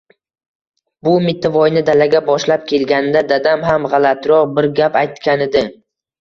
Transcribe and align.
–Bu 1.07 1.11
Mittivoyni 1.25 1.83
dalaga 1.89 2.21
boshlab 2.29 2.63
kelganida, 2.71 3.23
dadam 3.33 3.67
ham 3.69 3.87
g‘alatiroq 3.93 4.57
bir 4.57 4.71
gap 4.81 4.99
aytganidi… 5.05 5.65